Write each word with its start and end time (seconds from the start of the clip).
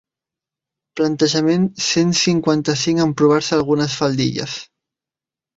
Plantejament 1.01 1.67
cent 1.89 2.15
cinquanta-cinc 2.21 3.05
emprovar-se 3.05 3.55
algunes 3.59 3.99
faldilles. 4.03 4.57